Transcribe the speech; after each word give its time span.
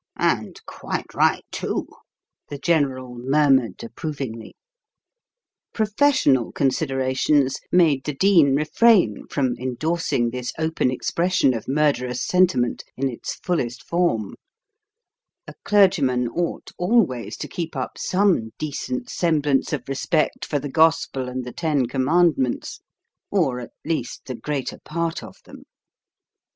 "And 0.17 0.59
quite 0.65 1.13
right, 1.13 1.45
too," 1.51 1.85
the 2.49 2.57
General 2.57 3.13
murmured 3.13 3.83
approvingly. 3.83 4.55
Professional 5.73 6.51
considerations 6.51 7.59
made 7.71 8.03
the 8.05 8.15
Dean 8.15 8.55
refrain 8.55 9.27
from 9.29 9.53
endorsing 9.59 10.31
this 10.31 10.53
open 10.57 10.89
expression 10.89 11.53
of 11.53 11.67
murderous 11.67 12.25
sentiment 12.25 12.83
in 12.97 13.09
its 13.11 13.35
fullest 13.35 13.83
form; 13.85 14.33
a 15.45 15.53
clergyman 15.65 16.27
ought 16.29 16.71
always 16.79 17.37
to 17.37 17.47
keep 17.47 17.75
up 17.75 17.99
some 17.99 18.49
decent 18.57 19.07
semblance 19.07 19.71
of 19.71 19.87
respect 19.87 20.45
for 20.45 20.57
the 20.57 20.67
Gospel 20.67 21.29
and 21.29 21.45
the 21.45 21.53
Ten 21.53 21.85
Commandments 21.85 22.79
or, 23.29 23.59
at 23.59 23.71
least, 23.85 24.25
the 24.25 24.33
greater 24.33 24.79
part 24.83 25.21
of 25.21 25.37
them. 25.45 25.61